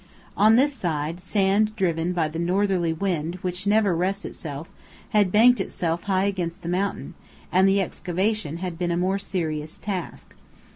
On 0.35 0.55
this 0.55 0.73
side, 0.73 1.19
sand 1.21 1.75
driven 1.75 2.11
by 2.11 2.27
the 2.27 2.39
northerly 2.39 2.91
wind 2.91 3.35
which 3.43 3.67
never 3.67 3.95
rests 3.95 4.43
had 5.09 5.31
banked 5.31 5.59
itself 5.61 6.05
high 6.05 6.23
against 6.25 6.63
the 6.63 6.69
mountain, 6.69 7.13
and 7.51 7.69
the 7.69 7.79
excavation 7.83 8.57
had 8.57 8.79
been 8.79 8.89
a 8.89 8.97
more 8.97 9.19
serious 9.19 9.77
task. 9.77 10.33